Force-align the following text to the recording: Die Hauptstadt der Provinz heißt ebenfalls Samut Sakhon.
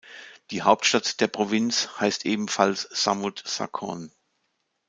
Die 0.49 0.63
Hauptstadt 0.63 1.21
der 1.21 1.27
Provinz 1.27 1.87
heißt 1.99 2.25
ebenfalls 2.25 2.89
Samut 2.91 3.43
Sakhon. 3.45 4.09